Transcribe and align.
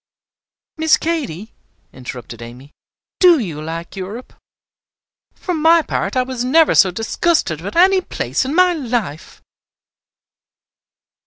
"Miss 0.77 0.97
Katy," 0.97 1.53
interrupted 1.93 2.41
Amy, 2.41 2.71
"do 3.19 3.37
you 3.37 3.61
like 3.61 3.95
Europe? 3.95 4.33
For 5.35 5.53
my 5.53 5.83
part, 5.83 6.17
I 6.17 6.23
was 6.23 6.43
never 6.43 6.73
so 6.73 6.89
disgusted 6.89 7.61
with 7.61 7.75
any 7.75 8.01
place 8.01 8.43
in 8.43 8.55
my 8.55 8.73
life!" 8.73 9.43